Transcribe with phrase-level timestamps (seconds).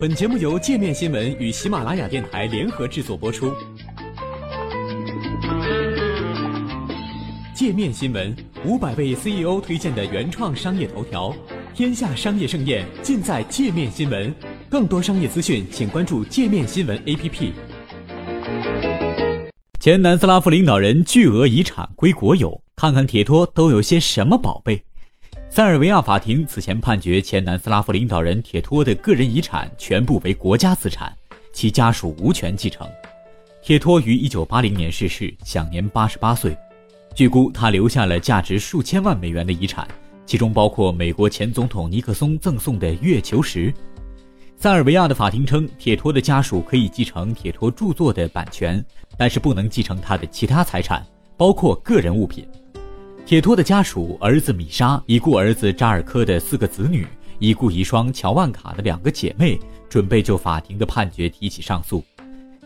[0.00, 3.52] 本节目由界面新闻与喜马拉雅电台联合制作播出。
[7.52, 8.32] 界面新闻
[8.64, 11.34] 五百位 CEO 推荐的原创商业头条，
[11.74, 14.32] 天下商业盛宴尽在界面新闻。
[14.70, 17.50] 更多商业资讯，请关注界面新闻 APP。
[19.80, 24.80] 前南斯拉夫领导人巨额遗产归国有，看看铁托都有些什么宝贝。
[25.50, 31.12] 塞尔维亚法庭此前判决前南斯拉夫领导人铁托的个人遗产全部为国家资产，
[31.52, 32.86] 其家属无权继承。
[33.62, 36.56] 铁托于1980年逝世，享年88岁。
[37.14, 39.88] 据估，他留下了价值数千万美元的遗产，
[40.26, 43.72] 其中包括美国前总统尼克松赠送的月球石。
[44.56, 48.84] 塞尔维亚的法庭称，铁托的家属可以继承铁托著作的版权，
[49.16, 51.04] 但是不能继承他的其他财产，
[51.36, 52.46] 包括个人物品。
[53.28, 57.06] 铁托的家属儿子米莎、已故儿子扎尔科的四个子女、
[57.38, 62.02] 已故遗孀乔万卡的两个姐妹，准备就法庭的判决提起上诉。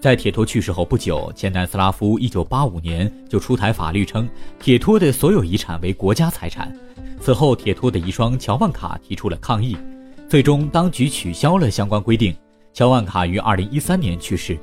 [0.00, 4.26] 在铁托去世后不久，前南斯拉夫1985年就出台法律称，
[4.58, 6.74] 铁托的所有遗产为国家财产。
[7.20, 9.76] 此后，铁托的遗孀乔万卡提出了抗议，
[10.26, 12.34] 最终当局取消了相关规定。
[12.72, 14.58] 乔万卡于2013年去世。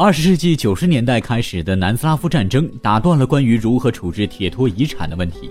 [0.00, 5.50] 二十世纪九十年代开始的南斯拉夫战争打断了关于如何处置铁托遗产的问题，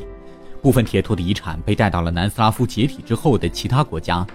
[0.61, 4.25] 部分铁托的遗产被带到了南斯拉夫解体之后的其他国家。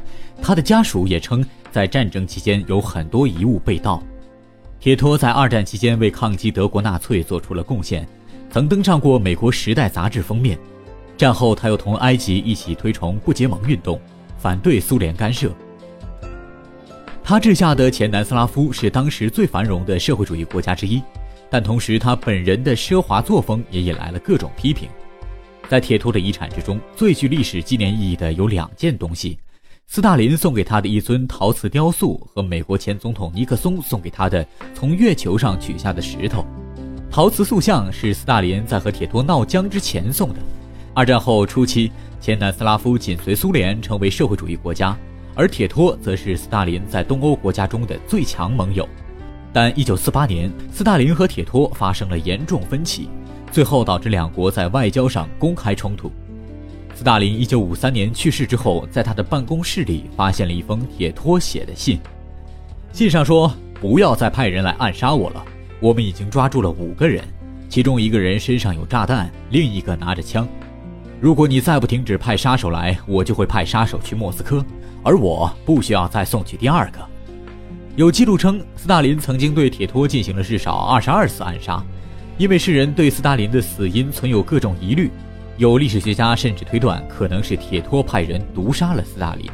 [0.42, 4.02] 他的家属也称，在战争期间有很多遗物被盗。
[4.78, 8.06] 铁托在二战期间为抗击德国纳粹做出了贡献，
[8.50, 10.58] 曾登上过美国《时代》杂志封面。
[11.16, 13.98] 战后，他又同埃及一起推崇不结盟运动，
[14.36, 15.50] 反对苏联干涉。
[17.24, 21.00] 他治下的前南斯拉夫是当时最繁荣的社会主义国家之一，
[21.48, 24.88] 但同时他本人的奢华作风也引来了各种批评。
[25.68, 29.38] 在铁托的遗产之中，最具历史纪念意义的有两件东西：
[29.86, 36.44] 斯大林送给他的一尊陶瓷雕塑和美国前总统尼克松送给他的从月球上取下的石头。
[37.08, 40.36] 陶瓷塑像是斯大林在和铁托闹僵之前送的。
[40.92, 44.98] 二战后初期，前南斯拉夫紧随苏联成为社会主义国家。
[45.34, 48.88] 而铁托则是斯大林在东欧国家中的最强盟友，
[49.52, 53.08] 但1948年，斯大林和铁托发生了严重分歧，
[53.50, 56.12] 最后导致两国在外交上公开冲突。
[56.94, 61.98] 斯大林1953年去世之后，在他的办公室里发现了一封铁托写的信，
[62.92, 65.42] 信上说：“不要再派人来暗杀我了，
[65.80, 67.24] 我们已经抓住了五个人，
[67.70, 70.46] 其中一个人身上有炸弹，另一个拿着枪。
[71.22, 74.64] 如果你再不停止派杀手来，我就会派杀手去莫斯科。”
[75.04, 76.98] 而我不需要再送去第二个。
[77.94, 81.80] 有记录称，斯大林曾经对铁托进行了至少二十二次暗杀，
[82.38, 85.08] 因为世人对斯大林的死因存有各种疑虑。
[85.58, 89.48] 有历史学家甚至推断，可能是铁托派人毒杀了斯大林。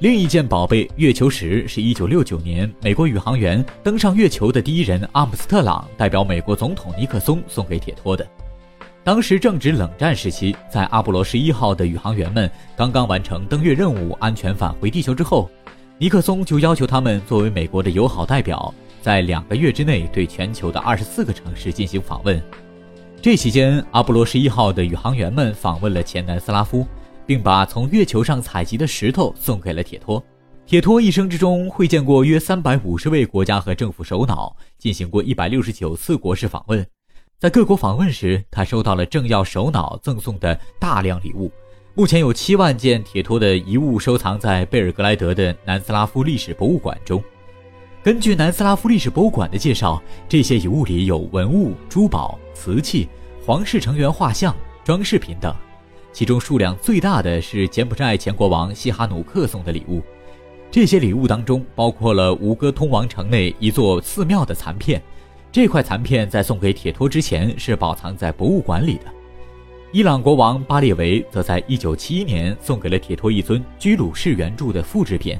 [0.00, 8.26] 另一件宝贝月球石是一九六九年美国宇航员登上月球的第一人阿姆斯特朗代表美国总统尼克松送给铁托的。
[9.08, 15.50] 当时正值冷战时期，在阿波罗十一号的宇航员们刚刚完成登月任务，安全返回地球之后，
[15.96, 22.38] 尼克松就要求他们作为美国的友好代表，在两个月之内对全球的二十四个城市进行访问。
[23.22, 26.86] 这期间，阿波罗十一号的宇航员们访问了前南斯拉夫，
[27.24, 30.22] 并把从月球上采集的石头送给了铁托。
[30.66, 36.86] 铁托一生之中会见过约三百五十位国家和政府首脑，进行过一百六十九次国事访问。
[37.40, 41.48] 在各国访问时，他收到了政要首脑赠送的大量礼物。
[41.94, 47.22] 目前有七万件铁托的遗物收藏在贝尔格莱德的南斯拉夫历史博物馆中。
[48.02, 53.08] 根据南斯拉夫历史博物馆的介绍，这些遗物里有文物、珠宝、瓷器、
[53.46, 55.54] 皇室成员画像、装饰品等。
[56.12, 60.02] 其中数量最大的是柬埔寨前国王西哈努克送的礼物。
[60.72, 65.00] 这些礼物当中包括了吴哥通王城内一座寺庙的残片。
[65.50, 69.04] 这块残片在送给铁托之前是保藏在博物馆里的。
[69.90, 75.38] 伊朗国王巴列维则在1971年送给了铁托一尊居鲁士圆柱的复制品。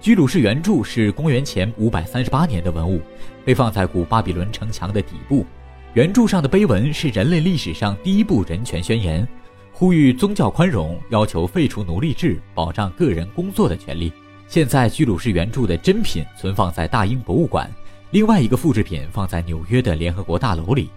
[0.00, 3.00] 居鲁士圆柱是公元前538年的文物，
[3.44, 5.44] 被放在古巴比伦城墙的底部。
[5.92, 9.26] 圆柱上的碑文是人类历史上第一部人权宣言，
[9.72, 14.12] 呼吁宗教宽容，要求废除奴隶制，保障个人工作的权利。
[14.48, 17.70] 现在居鲁士圆柱的真品存放在大英博物馆。
[18.14, 20.88] 另外一个复制品放在纽约的联合国大楼里。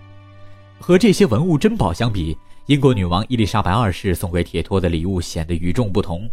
[0.79, 2.37] 和这些文物珍宝相比，
[2.67, 6.29] 英国女王伊丽莎白二世送给铁托的礼物显得与众不同。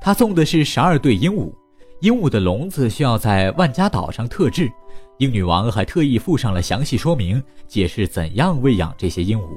[0.00, 1.52] 她送的是十二对鹦鹉，
[2.02, 4.70] 鹦鹉的笼子需要在万家岛上特制。
[5.16, 9.48] 英女王还特意附上了详细说明，解释怎样喂养这些鹦鹉。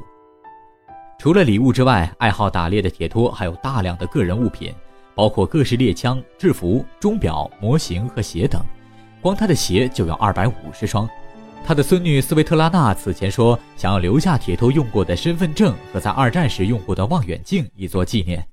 [1.20, 4.74] 除了礼物之外，爱好打猎的铁托还有大量的个人物品，
[5.14, 8.60] 包括各式猎枪、制服、钟表、模型和鞋等。
[9.22, 11.08] 光他的鞋就有二百五十双。
[11.64, 18.44] 他的孙女斯维特拉娜此前说，想要留下铁托用过的身份证和在二战时用过的望远镜以作纪念。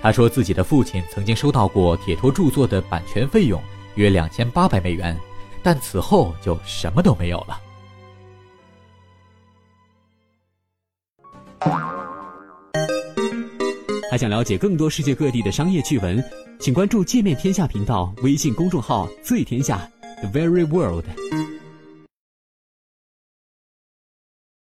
[0.00, 3.60] 他说自己的父亲曾经收到过铁托著作的版权费用，
[3.96, 5.18] 约两千八百美元，
[5.62, 7.60] 但此后就什么都没有了。
[14.08, 16.22] 还想了解更多世界各地的商业趣闻，
[16.60, 21.04] 请关注“界面天下”频道微信公众号“最天下 ”，The Very World。